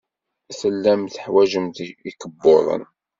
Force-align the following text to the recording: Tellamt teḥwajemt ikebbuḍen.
Tellamt 0.59 1.11
teḥwajemt 1.15 1.77
ikebbuḍen. 2.09 2.83